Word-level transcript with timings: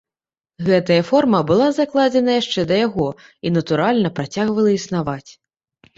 Гэтая 0.67 0.97
форма 1.09 1.41
была 1.51 1.67
закладзена 1.79 2.31
яшчэ 2.41 2.61
да 2.71 2.75
яго 2.87 3.05
і, 3.27 3.47
натуральна, 3.59 4.09
працягвала 4.21 4.71
існаваць. 4.81 5.31